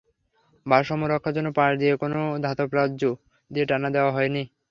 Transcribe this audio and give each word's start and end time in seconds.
ভারসাম্য 0.65 1.05
রক্ষার 1.07 1.35
জন্য 1.37 1.49
পাশ 1.57 1.71
দিয়ে 1.81 1.93
কোনো 2.01 2.19
ধাতব 2.43 2.69
রজ্জু 2.77 3.11
দিয়ে 3.51 3.65
টানা 3.69 3.89
দেওয়া 3.95 4.11
হয়নি। 4.13 4.43